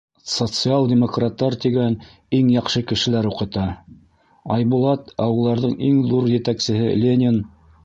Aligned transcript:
—Социал-демократтар 0.35 1.57
тигән 1.65 1.97
иң 2.37 2.49
яҡшы 2.53 2.83
кешеләр 2.93 3.29
уҡыта, 3.33 3.67
Айбулат, 4.57 5.15
ә 5.27 5.31
уларҙың 5.37 5.79
иң 5.93 6.03
ҙур 6.15 6.33
етәксеһе 6.35 6.93
Ленин... 7.07 7.43